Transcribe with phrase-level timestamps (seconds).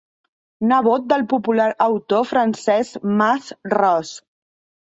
[0.71, 4.17] Nebot del popular autor Francesc Mas Ros.